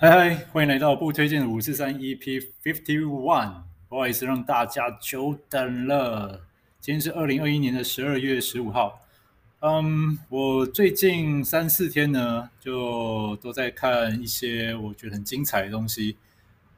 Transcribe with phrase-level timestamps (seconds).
[0.00, 6.42] 嗨嗨，欢迎来到不推荐的五四三 EP Fifty One，不好意思让大家久等了。
[6.80, 9.00] 今天是二零二一年的十二月十五号。
[9.58, 16.16] 嗯，我最近三四天呢，就都在看一些我觉得很精彩的东西。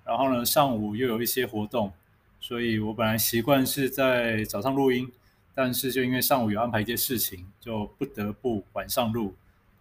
[0.02, 1.92] 然后呢，上午又有一些活动，
[2.40, 5.12] 所以我本来习惯是在早上录音，
[5.54, 9.34] 但是就因为上午有安排一些事情，就不得不晚上录。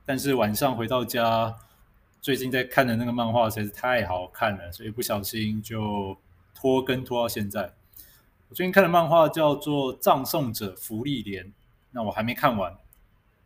[0.06, 1.56] 但是晚上回到家。
[2.22, 6.18] 最近在看的那个漫画实在是太好看了，所以不小心就
[6.54, 7.74] 拖更拖到现在。
[8.50, 11.46] 我最近看的漫画叫做《葬送者芙莉莲》，
[11.92, 12.76] 那我还没看完。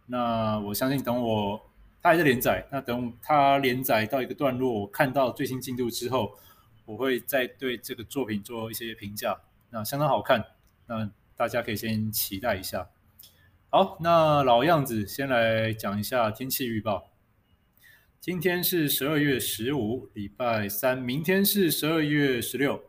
[0.07, 1.69] 那我相信等我
[2.01, 6.33] 它还在连载，那等它连载到一个段落，我看到最新进度之后，
[6.85, 9.39] 我会再对这个作品做一些评价。
[9.69, 10.43] 那相当好看，
[10.87, 12.89] 那大家可以先期待一下。
[13.69, 17.12] 好，那老样子，先来讲一下天气预报。
[18.23, 22.81] 今天是十二月十五，礼拜三；明天是十二月十六，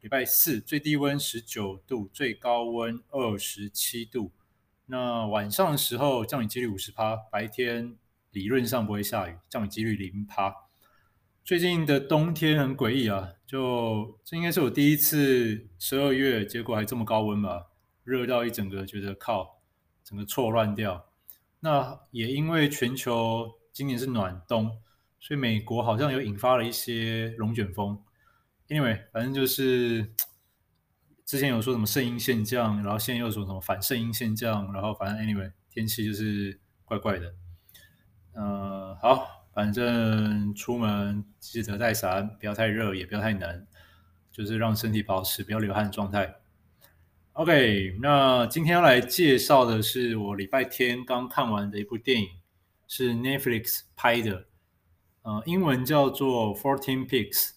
[0.00, 0.60] 礼拜四。
[0.60, 4.32] 最低温十九度，最高温二十七度。
[4.86, 7.96] 那晚上的时候降雨几率五十趴，白天
[8.32, 10.52] 理论上不会下雨，降雨几率零趴。
[11.44, 17.68] 最近的冬天很诡异啊，就这应该是我第一次十二月，结果还这么高温吧，
[18.02, 19.60] 热到一整个觉得靠，
[20.02, 21.06] 整个错乱掉。
[21.60, 23.59] 那也因为全球。
[23.72, 24.78] 今年是暖冬，
[25.18, 28.02] 所以美国好像有引发了一些龙卷风。
[28.68, 30.12] Anyway，反正就是
[31.24, 37.34] 之前有说什么圣婴现象，然后现在又说什么反圣婴现象，然后反正 Anyway，天气就是怪怪的。
[38.32, 43.66] 呃，好，反正出门记得带伞，不要太热，也不要太冷，
[44.30, 46.36] 就是让身体保持不要流汗的状态。
[47.34, 52.28] OK，那今天要来介绍的是我礼拜天刚看完的一部电影。
[52.92, 54.46] 是 Netflix 拍的，
[55.22, 57.50] 呃，英文叫做 Fourteen Peaks，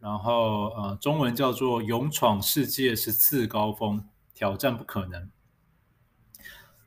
[0.00, 5.22] 然后呃，中文叫做《勇闯世界十次高峰，挑战不可能》。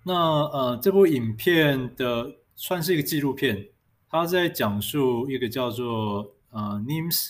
[0.04, 3.70] 那呃，这部影片的算是一个纪录片，
[4.10, 7.30] 它在讲述一个叫做呃 Nims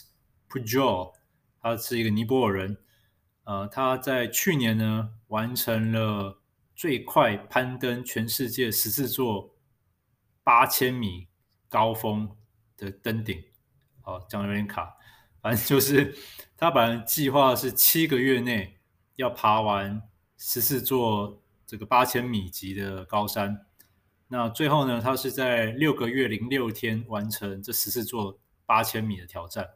[0.50, 1.14] Pujol，
[1.62, 2.78] 他是一个尼泊尔人，
[3.44, 6.40] 呃，他在去年呢完成了
[6.76, 9.53] 最快攀登全世界十四座。
[10.44, 11.28] 八千米
[11.70, 12.30] 高峰
[12.76, 13.44] 的登顶，
[14.02, 14.98] 好，讲的有点卡，
[15.42, 16.16] 反正就是
[16.58, 18.78] 他本来计划是七个月内
[19.16, 20.02] 要爬完
[20.38, 23.66] 十四座这个八千米级的高山，
[24.28, 29.70] 那最后呢，他是在六个月零六天完成这十四座八千米的挑战。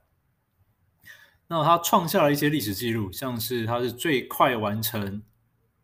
[1.47, 5.23] 那他创下了一些历史记录，像是他是最快完成。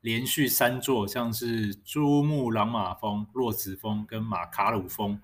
[0.03, 5.17] 连续三座，像是珠穆朗玛峰、洛子峰跟马卡鲁峰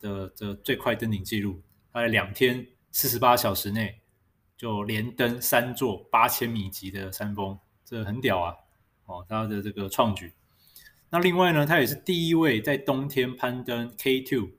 [0.00, 1.60] 的的最快登顶记录，
[1.92, 4.00] 他在两天四十八小时内
[4.56, 8.54] 就连登三座八千米级的山峰，这很屌啊！
[9.04, 10.32] 哦，他的这个创举。
[11.10, 14.52] 那另外呢，他也是第一位在冬天攀登 K2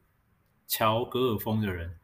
[0.67, 1.95] 乔格尔峰的人。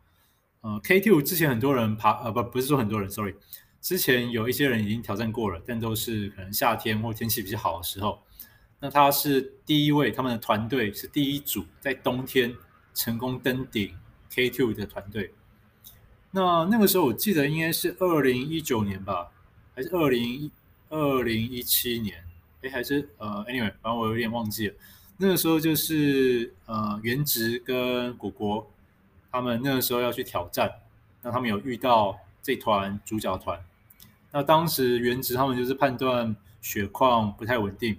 [0.61, 3.35] 呃，K2 之前很多人爬，呃，不，不是说很多人，sorry。
[3.83, 8.23] 之前有一些人已经挑战过了，但都是可能夏天或天气比较好的时候。
[8.79, 12.55] 那他是第一位，他们的团队是第一组在冬天
[12.93, 13.93] 成功登顶
[14.31, 15.33] K2 的团队。
[16.31, 19.31] 那那个时候我记得应该是二零一九年吧，
[19.75, 20.49] 还是二零
[20.87, 22.23] 二零一七年？
[22.61, 24.75] 哎，还是呃，anyway，反正我有点忘记了。
[25.17, 28.71] 那个时候就是呃，元植跟果果
[29.29, 30.71] 他们那个时候要去挑战，
[31.21, 33.59] 那他们有遇到这团主角团。
[34.35, 37.95] 那当时元植他们就是判断雪况不太稳定，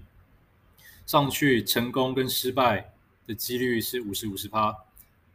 [1.07, 2.93] 上去成功跟失败
[3.25, 4.73] 的几率是五十五十趴，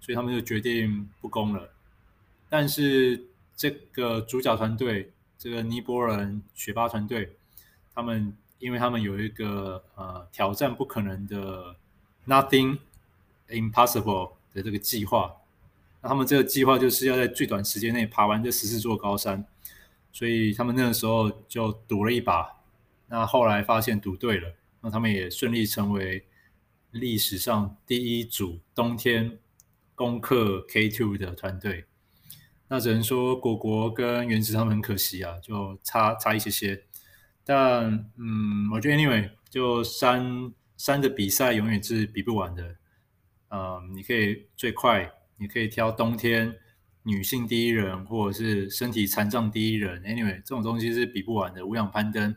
[0.02, 1.72] 所以他们就决定不攻了。
[2.50, 3.24] 但是
[3.56, 7.34] 这个主角团队，这个尼泊尔人雪巴团队，
[7.96, 11.78] 他们因为他们有一个呃挑战不可能的
[12.28, 12.79] Nothing
[13.47, 15.34] Impossible 的这个计划，
[16.02, 19.46] 那他们这个计划就是要在最短时间内爬完这十四座高山。
[20.11, 22.61] 所以他们那个时候就赌了一把，
[23.08, 26.26] 那后来发现赌对了，那他们也顺利成为
[26.91, 29.38] 历史上第一组冬天
[29.96, 31.85] 攻克 K2 的团队。
[32.67, 36.84] 那只能说果果跟原子他们很可惜啊，就差差一些些。
[37.44, 42.76] 但嗯，我觉得 anyway，就山山的比赛永远是比不完的。
[43.50, 46.56] 嗯，你可以最快，你可以挑冬天。
[47.09, 51.66] 女性第一人，或者是身体残障第一人，anyway，这种东西是比不完的。
[51.66, 52.35] 无氧攀登，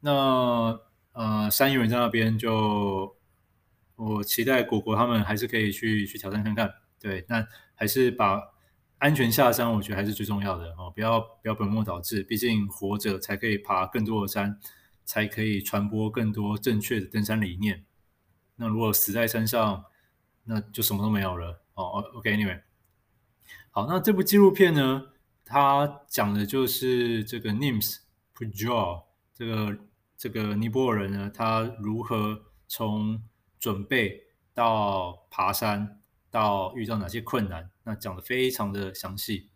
[0.00, 0.78] 那
[1.12, 3.16] 呃，山友在那边就，
[3.96, 6.72] 我期待果果他们还是可以去去挑战看看。
[6.98, 8.40] 对，那还是把
[8.98, 14.58] 安全下山，我觉得还是最重要的哦，不要不要本末倒置，毕竟活着才可以爬更多的山，
[15.04, 17.84] 才可以传播更多正确的登山理念。
[18.56, 19.84] 那如果死在山上，
[20.44, 22.04] 那就什么都没有了哦。
[22.14, 22.60] OK，Anyway，
[23.74, 25.06] 好，那这部纪录片呢，
[25.44, 27.96] 它讲的就是这个 Nims
[28.36, 29.04] Pujol，
[29.34, 29.78] 这个
[30.16, 33.22] 这个尼泊尔人呢，他如何从
[33.58, 34.24] 准备
[34.54, 35.98] 到爬山。
[36.30, 39.50] 到遇到哪些困难，那讲得非常的详细。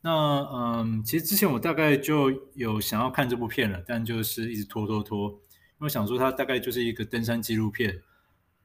[0.00, 8.02] 那嗯，其实之前我大概就有想要看这部片了，但就是一直拖拖拖，因为想说它大概就是一个登山纪录片，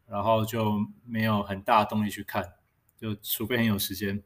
[0.07, 2.53] 然后就没有很大动力去看，
[2.95, 4.23] 就除非很有时间。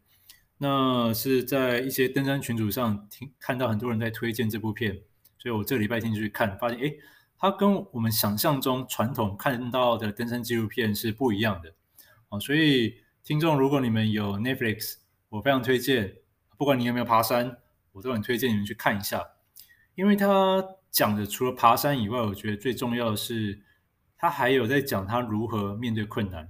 [0.57, 5.01] 那是在一些登山群组上听看到很多人在推荐这部片，
[5.37, 6.97] 所以我这个礼拜天就去看，发现诶，
[7.37, 11.73] 它跟我们想象中传统看到的登山纪录片是不一样的
[12.29, 12.97] 啊，所以。
[13.23, 16.15] 听众，如果你们有 Netflix，我非常推荐。
[16.57, 17.57] 不管你有没有爬山，
[17.91, 19.21] 我都很推荐你们去看一下，
[19.95, 23.59] 因为他讲的除了爬山以外，我觉得最重要的是，
[24.17, 26.47] 他还有在讲他如何面对困难。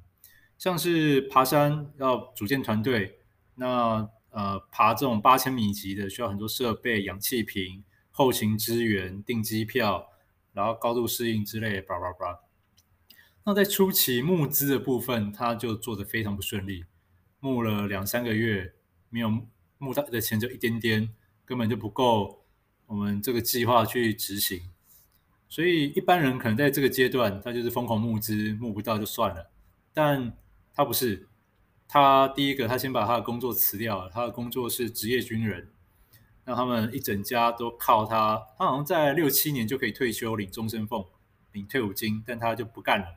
[0.60, 3.22] 像是爬山要组建团队，
[3.58, 10.08] 那呃爬这种八千米级的，需要很多设备、氧气瓶、后勤支援、订机票，
[10.54, 12.40] 然后高度适应之类的，叭叭叭。
[13.44, 16.86] 那在初期募资的部分，他就做得非常不顺利，
[17.40, 18.74] 募了两三个月，
[19.10, 19.32] 没有
[19.78, 21.10] 募到的钱就一点点，
[21.46, 22.46] 根本就不够
[22.86, 24.62] 我们这个计划去执行。
[25.48, 29.50] 所以一般人可能在这个阶段，他就是疯狂募资，募不到就算了。
[29.94, 30.34] 但
[30.74, 31.26] 他不是，
[31.88, 35.70] 他第一个，他先把他的工作辞掉了，他的工作是职业军人，
[36.46, 41.08] 那他们一整家都靠他，他好像在六七年就可以退休，领终身俸，
[41.54, 43.08] 领退伍金，但他就不干了。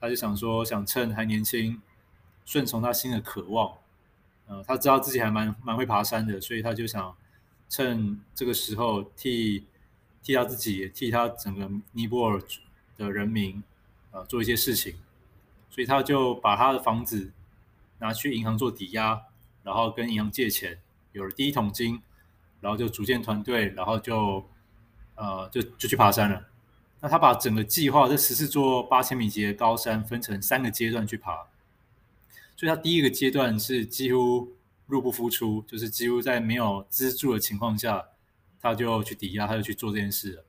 [0.00, 1.82] 他就想说，想趁还年轻，
[2.44, 3.76] 顺从他心的渴望。
[4.46, 7.14] 呃，他知道自己还蛮蛮会爬山的，所以他就想
[7.68, 9.66] 趁这个时候替
[10.22, 12.40] 替他自己，替他整个尼泊尔
[12.96, 13.62] 的人民，
[14.12, 14.94] 呃，做一些事情。
[15.68, 17.30] 所以他就把他的房子
[17.98, 19.22] 拿去银行做抵押，
[19.62, 20.78] 然后跟银行借钱，
[21.12, 22.00] 有了第一桶金，
[22.60, 24.48] 然后就组建团队，然后就
[25.14, 26.46] 呃就就去爬山了。
[27.00, 31.46] 那他把整个计划这十四座八千米级的高山分成三个阶段去爬，
[32.56, 34.52] 所以他第一个阶段是几乎
[34.86, 38.06] 入不敷出，就是几乎在没有资助的情况下，
[38.60, 40.44] 他就去抵押，他就去做这件事了。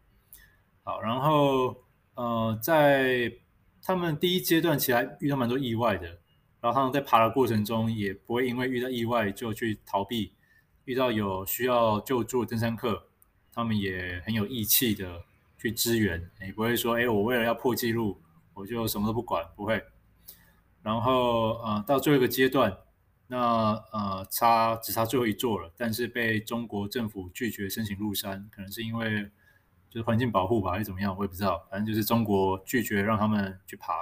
[0.83, 1.83] 好，然后
[2.15, 3.31] 呃，在
[3.83, 6.19] 他们第一阶段其实还遇到蛮多意外的，
[6.61, 10.33] 然后他们在爬的过程中也不会因为遇到意外就去逃避，
[10.85, 13.07] 遇到有需要救助的登山客，
[13.53, 15.23] 他们也很有义气的。
[15.61, 18.21] 去支援，也不会说，哎，我为了要破纪录，
[18.53, 19.83] 我就什么都不管，不会。
[20.81, 22.77] 然后，呃，到最后一个阶段，
[23.27, 29.29] 那呃，差只差最后一座了，但是被中国政府拒绝申请入山，可能是因为
[29.89, 31.67] 就是环境保护吧，还是怎么样，我也不知道。
[31.69, 33.95] 反正就是中国拒绝让他们去爬。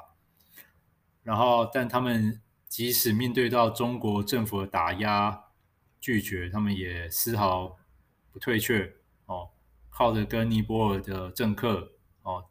[1.24, 5.46] 然后，但他们即使面对到中国政府的打压、
[6.00, 7.78] 拒绝，他们也丝毫
[8.32, 8.94] 不退却
[9.26, 9.50] 哦。
[9.90, 12.46] 靠着跟尼泊尔的政客哦，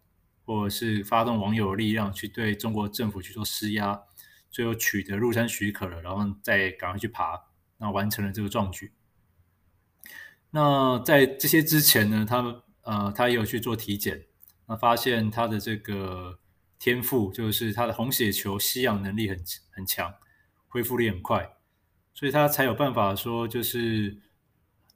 [0.45, 4.03] 或者是发动网友的力量去对中国政府去做施压，
[4.51, 7.44] 最后取得入山许可了，然后再赶快去爬，
[7.79, 8.93] 那完成了这个壮举。
[10.51, 14.25] 那在这些之前呢，他呃，他也有去做体检，
[14.67, 16.41] 那发现他的这个
[16.79, 19.39] 天赋就是他的红血球吸氧能力很
[19.71, 20.15] 很强，
[20.69, 21.56] 恢复力很快，
[22.15, 24.23] 所以他才有办法说就是。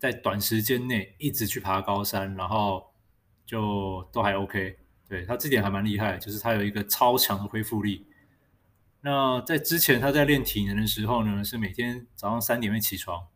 [0.01, 2.91] 在短时间内一直去爬高山，然后
[3.45, 8.07] 就都还 OK，对，他这点还蛮厉害，就是他有一个超强的恢复力。
[9.03, 13.29] 那在之前他在练体能的时候呢，是每天早上三点会起床，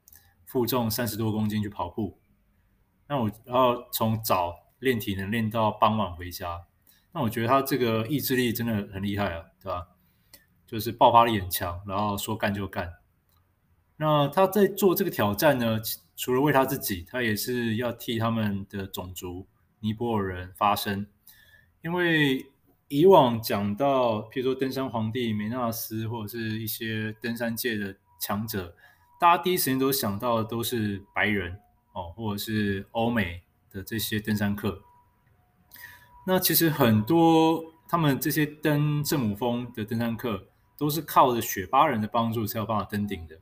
[0.46, 2.18] 负重三十多公斤去跑步。
[3.08, 6.64] 那我然后从早练体能练到傍晚回家，
[7.14, 9.86] 那我觉得他这个意志力真的很厉害啊，对吧？
[10.66, 12.92] 就是爆发力很强，然后说干就干。
[13.96, 15.80] 那他在做这个挑战呢，
[16.16, 19.46] 除了为他自己，他也是要替他们的种族
[19.78, 21.06] 尼泊尔人发声。
[21.82, 22.44] 因为
[22.88, 28.74] 以往讲到，譬如说登山皇帝梅纳斯，或者是一些登山界的强者，
[29.20, 31.60] 大家第一时间都想到的都是白人
[31.92, 34.82] 哦，或者是欧美的这些登山客。
[36.26, 40.42] 那其实很多他们这些登圣母峰的登山客，
[40.78, 43.36] 都是靠着雪巴人的帮助才有办法登顶的。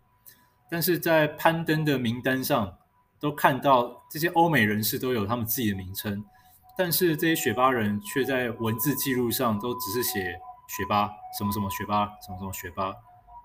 [0.68, 2.76] 但是在攀登的名单上，
[3.20, 6.24] 都看到这些欧美人士都有他们自己的名称，
[6.76, 12.92] 但是这些雪巴人却在文字记录上都只是写雪巴什么什么雪巴什么什么雪巴，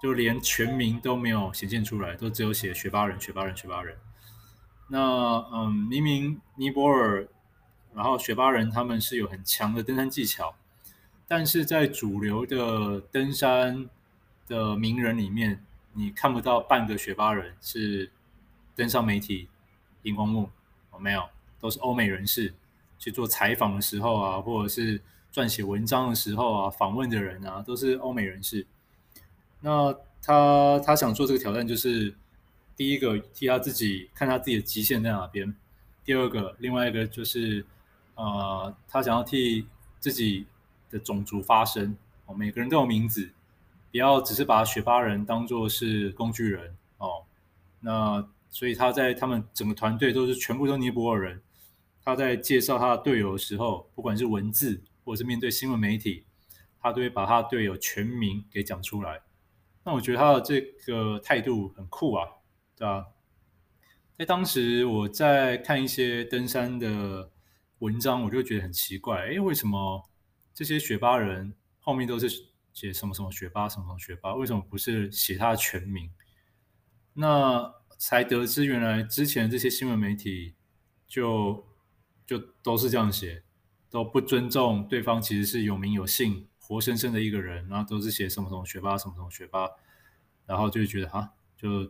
[0.01, 3.95] 就连全名都没有显现出来，都只有写雪巴人、雪巴人、雪巴人。
[4.89, 4.99] 那
[5.53, 7.27] 嗯，明明尼泊尔，
[7.93, 10.55] 然后雪巴人他们是有很强的登山技巧，
[11.27, 13.89] 但是在主流的登山
[14.47, 15.63] 的名人里面，
[15.93, 18.11] 你看不到半个雪巴人是
[18.75, 19.49] 登上媒体
[20.03, 20.49] 荧光幕，
[20.91, 21.27] 哦，没有，
[21.59, 22.53] 都是欧美人士
[22.99, 25.01] 去做采访的时候啊，或者是
[25.33, 28.65] 撰写文章的时候啊，访问的人啊，都是欧美人士。
[29.61, 32.15] 那他他想做这个挑战，就是
[32.75, 35.55] 第一个替他自己看他自己的极限在哪边，
[36.05, 37.65] 第二个，另外一个就是
[38.17, 39.67] 呃，他想要替
[39.99, 40.47] 自己
[40.89, 41.95] 的种族发声
[42.25, 43.31] 哦，每个人都有名字，
[43.91, 47.23] 不要只是把雪巴人当作是工具人哦。
[47.79, 51.41] 那所以他在他们整个团队都是全部都尼泊尔人。
[52.03, 56.23] 他在介绍他的队友的时候，不管是文字或者是面对新闻媒体，
[56.79, 59.21] 他都会把他的队友全名给讲出来。
[59.83, 62.25] 那我觉得他的这个态度很酷啊，
[62.77, 63.07] 对吧？
[64.17, 67.29] 在当时我在看一些登山的
[67.79, 70.09] 文章，我就觉得很奇怪，哎，为什么
[70.53, 72.29] 这些雪巴人后面都是
[72.73, 76.11] 写什么什么雪巴什么什么雪巴，为什么不是写他的全名？
[77.13, 80.55] 那才得知原来之前这些新闻媒体
[81.07, 81.65] 就。
[82.27, 83.41] 就都是这样写，
[83.89, 89.65] 都不尊重对方，其实是有名有姓、活生生的一个人，然后都是写什么什么学霸，什么什么学霸，
[90.45, 91.89] 然后就觉得啊，就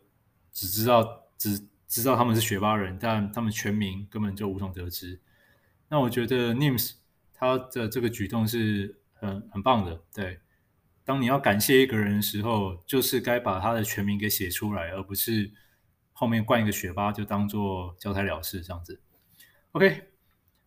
[0.52, 5.20] 只知道只知道他们是雪巴人，但他们全名根本就无从得知。
[5.90, 6.94] 那我觉得 Nims
[7.34, 10.40] 他的这个举动是很很棒的，对。
[11.04, 15.52] 当你要感谢一个人的时候，就是该把他的全名给写出来，而不是
[16.12, 19.00] 后面冠一个学霸就当做交差了事这样子。
[19.72, 20.10] OK。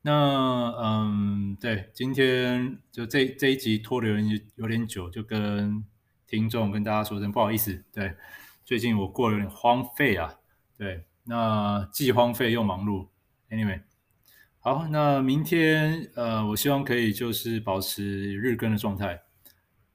[0.02, 4.16] 那嗯，对，今天就这这一集拖的有
[4.54, 5.84] 有点久，就跟
[6.26, 7.84] 听众跟大家说声不好意思。
[7.92, 8.14] 对，
[8.64, 10.36] 最近我过得有点荒废啊。
[10.78, 13.08] 对，那既荒废又忙碌。
[13.50, 13.82] Anyway，
[14.60, 19.22] 好，那明天呃，我希望可以就是保持日更的状态。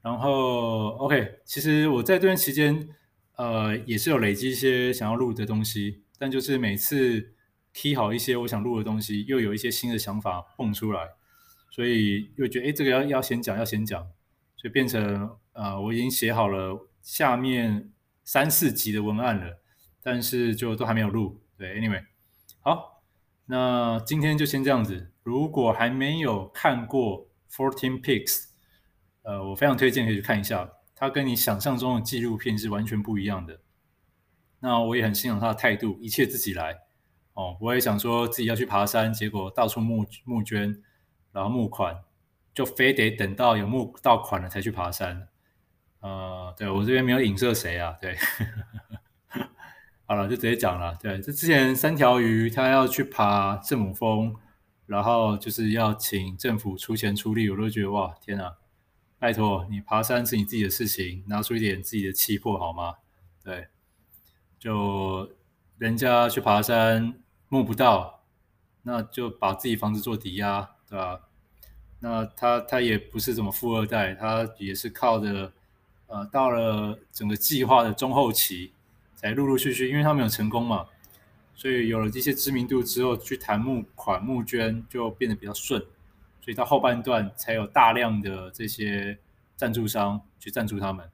[0.02, 2.90] 然后 OK，其实我在这段期间
[3.38, 7.32] 呃也是有累积一些想要录的东西，但就是每次。
[7.78, 11.10] key 好一些我想录的东西，又有一些新的想法蹦出来，
[11.70, 14.02] 所以又觉得哎，这个要要先讲，要先讲，
[14.56, 17.92] 所以变成呃，我已经写好了下面
[18.24, 19.60] 三四集的文案了，
[20.02, 21.42] 但是就都还没有录。
[21.58, 22.02] 对，anyway，
[22.62, 22.95] 好，
[23.46, 25.12] 那今天就先这样子。
[25.24, 28.46] 如果还没有看过 Fourteen Picks，
[29.24, 33.60] 呃，我非常推荐可以去看一下，它跟你想象中的纪录片是完全不一样的。
[34.60, 36.80] 那我也很欣赏他的态度，一切自己来。
[37.34, 40.82] 哦，我也想说自己要去爬山，结果到处募募捐，
[41.32, 42.04] 然后募款，
[42.54, 45.28] 就非得等到有募到款了才去爬山。
[46.00, 48.16] 呃，对，我这边没有影射谁啊，对，
[50.06, 50.96] 好了，就直接讲了。
[51.02, 54.36] 对，这之前三条鱼他要去爬圣母峰，
[54.86, 58.56] 然后就是要请政府出钱出力，我都觉得哇，天哪，
[59.20, 62.96] 拜托你爬山是你自己的事情，拿出一点自己的气魄好吗？
[63.44, 63.68] 对，
[64.60, 65.30] 就
[65.78, 67.16] 人家去爬山。
[67.48, 68.24] 摸不到，
[68.82, 71.22] 那就把自己房子做抵押，对吧？
[72.00, 75.54] 那他他也不是什么富二代，他也是靠着，
[76.08, 78.74] 呃，到了整个计划的中后期，
[79.30, 80.86] 才陆陆续续，因为他们有成功嘛，
[81.56, 85.82] 所以有了这些知名度之后，去谈募款募捐就变得比较顺，
[86.42, 89.18] 所以到后半段才有大量的这些
[89.56, 91.10] 赞助商去赞助他们，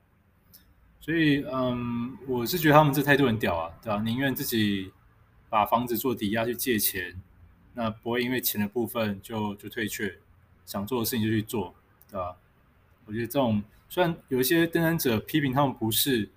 [0.99, 4.01] 所以嗯，我是觉得他们这态度很屌啊，对吧？
[4.03, 4.91] 宁愿自己。
[5.51, 7.21] 把房子做抵押去借钱，
[7.73, 10.17] 那不会因为钱的部分就就退却，
[10.65, 11.75] 想做的事情就去做，
[12.09, 12.37] 对吧？
[13.03, 16.29] 我觉得这种虽然有一些登山者批评他们不是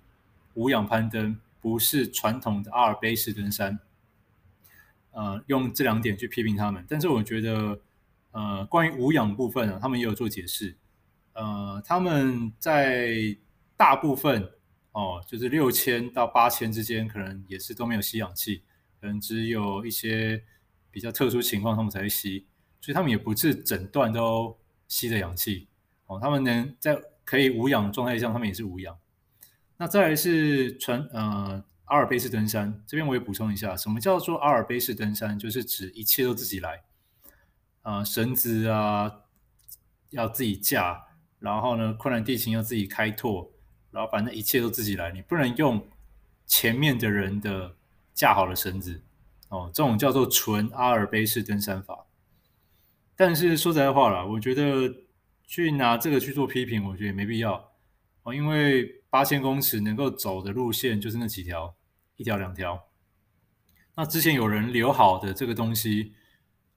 [0.53, 3.79] 无氧攀登，不是传统的阿尔卑斯登山，
[5.09, 7.81] 呃，用这两点去批评他们，但是我觉得，
[8.29, 10.77] 呃，关于无氧部分啊，他们也有做解释，
[11.33, 13.35] 呃，他们在
[13.75, 14.47] 大部分
[14.91, 18.61] 哦，就是六千到八千之间，可能也是都没有吸氧气。
[19.01, 20.43] 可能只有一些
[20.91, 22.45] 比较特殊情况，他们才会吸，
[22.79, 24.55] 所以他们也不是整段都
[24.87, 25.67] 吸着氧气
[26.05, 26.19] 哦。
[26.21, 28.95] 他们能在可以无氧状态下，他们也是无氧。
[29.77, 35.37] 那再来是传呃阿尔卑斯登山，这边我也补充一下，什么叫做阿尔卑斯登山？
[35.37, 36.83] 就是指一切都自己来
[37.81, 39.11] 啊、呃，绳子啊
[40.09, 41.05] 要自己架，
[41.39, 43.51] 然后呢困难地形要自己开拓，
[43.91, 45.87] 然后反正一切都自己来，你不能用
[46.45, 47.75] 前面的人的。
[48.15, 49.03] 架好了绳子，
[49.49, 52.05] 哦，这种叫做纯阿尔卑斯登山法。
[53.13, 54.89] 但是说实在话啦，我觉得
[55.43, 57.73] 去拿这个去做批评，我觉得也没必要
[58.23, 61.73] 哦，因为八千公尺能够走的路线就是那几条，
[62.17, 62.89] 一条两条。
[63.95, 66.11] 那之前有人留好的这个东西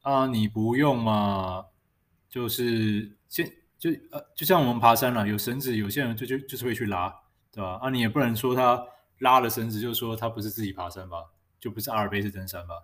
[0.03, 1.65] 啊，你不用嘛？
[2.29, 3.45] 就是现
[3.77, 7.13] 就呃，就像我们爬山了，有绳子，有些人就就就是会去拉，
[7.51, 7.81] 对吧？
[7.83, 8.87] 啊，你也不能说他
[9.19, 11.17] 拉了绳子，就说他不是自己爬山吧，
[11.59, 12.75] 就不是阿尔卑斯登山吧，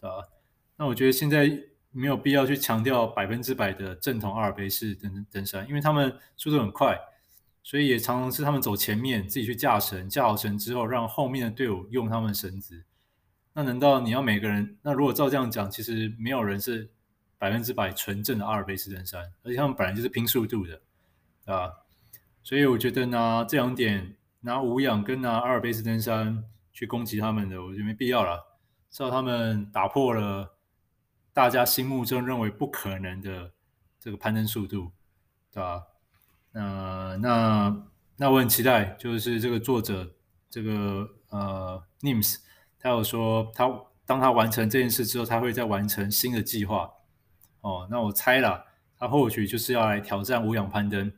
[0.00, 0.22] 对吧？
[0.76, 1.50] 那我觉得现在
[1.90, 6.96] 没有必要去强调百分之百的正统阿尔卑斯登登山，因为他们速度很快，
[7.70, 12.82] 所以也常常是他们走前面，自己去架绳，架好绳之后，让后面的队伍用他们绳子。
[13.52, 14.76] 那难道你要每个人？
[14.82, 16.90] 那如果照这样讲，其实没有人是
[17.38, 20.82] 百分之百纯正的阿尔卑斯登山，而且他们本来就是拼速度的，
[21.44, 21.70] 啊，
[22.42, 28.58] 所以我觉得拿这两点，拿无氧跟拿阿尔卑斯登山去攻击他们的，我觉得没必要了。
[28.90, 30.56] 至少他们打破了
[31.32, 33.52] 大家心目中认为不可能的
[34.00, 34.90] 这个攀登速度，
[35.52, 35.84] 对吧？
[36.52, 37.84] 呃，那
[38.16, 40.14] 那我很期待，就是这个作者
[40.48, 42.38] 这个呃 Nims。
[42.78, 43.68] 他有说，他
[44.06, 46.90] 当他完成这件事之后，他会再完成新的计划。
[47.60, 48.64] 哦，那我猜了，
[48.98, 51.12] 他或许就是要来挑战无氧攀登，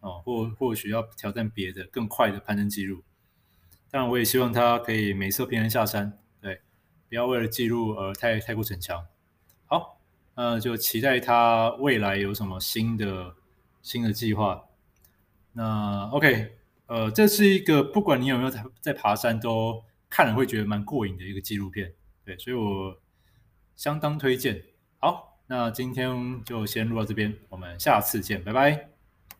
[0.00, 3.02] 哦，或或许要挑战别的更快的攀登记录。
[3.90, 6.60] 当然，我也希望他可以美色平安下山，对，
[7.08, 9.06] 不要为了记录而太太过逞强。
[9.64, 9.98] 好，
[10.34, 13.34] 那就期待他未来有什么新的
[13.80, 14.64] 新的计划。
[15.56, 16.52] 那 OK，
[16.86, 19.82] 呃，这是一个不管你有没有在在爬山都。
[20.08, 21.92] 看了会觉得蛮过瘾的一个纪录片，
[22.24, 22.96] 对，所以我
[23.74, 24.62] 相当推荐。
[25.00, 28.95] 好，那今天就先录到这边，我们下次见，拜拜。